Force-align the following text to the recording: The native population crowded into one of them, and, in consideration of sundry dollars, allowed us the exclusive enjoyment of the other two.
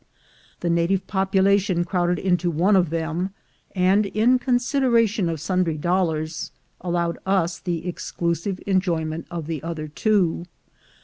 The 0.61 0.69
native 0.71 1.05
population 1.05 1.85
crowded 1.85 2.17
into 2.17 2.49
one 2.49 2.75
of 2.75 2.89
them, 2.89 3.35
and, 3.75 4.07
in 4.07 4.39
consideration 4.39 5.29
of 5.29 5.39
sundry 5.39 5.77
dollars, 5.77 6.51
allowed 6.79 7.19
us 7.23 7.59
the 7.59 7.87
exclusive 7.87 8.59
enjoyment 8.65 9.27
of 9.29 9.45
the 9.45 9.61
other 9.61 9.87
two. 9.87 10.47